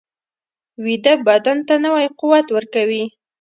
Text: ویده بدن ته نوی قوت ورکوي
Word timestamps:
ویده 0.83 1.13
بدن 1.27 1.57
ته 1.67 1.75
نوی 1.85 2.05
قوت 2.19 2.47
ورکوي 2.55 3.03